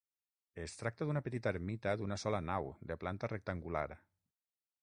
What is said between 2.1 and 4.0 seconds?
sola nau, de planta rectangular.